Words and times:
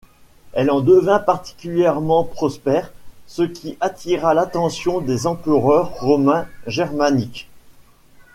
Elle 0.53 0.71
en 0.71 0.81
devint 0.81 1.19
particulièrement 1.19 2.23
prospère, 2.23 2.91
ce 3.27 3.43
qui 3.43 3.77
attira 3.81 4.33
l'attention 4.33 4.99
des 4.99 5.27
empereurs 5.27 5.93
romains 5.99 6.47
germaniques. 6.65 7.47